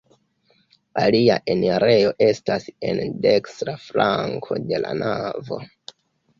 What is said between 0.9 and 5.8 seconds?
Alia enirejo estas en dekstra flanko de la navo.